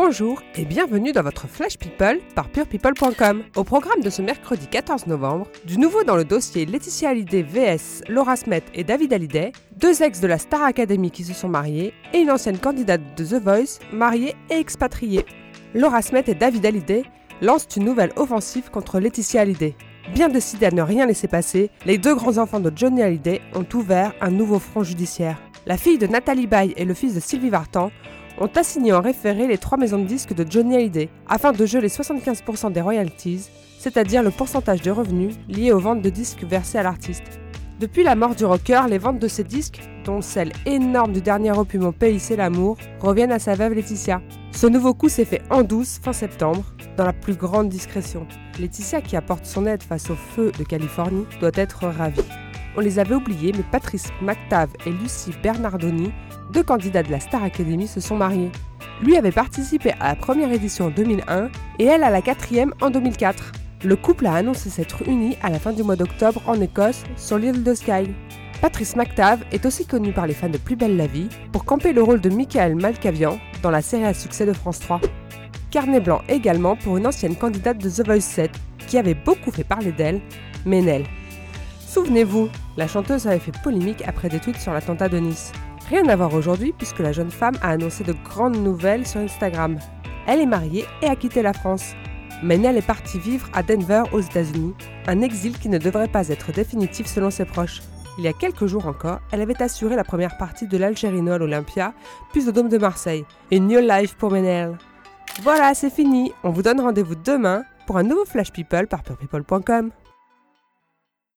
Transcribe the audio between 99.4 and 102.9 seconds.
avait assuré la première partie de l'Algérinol Olympia, puis au Dôme de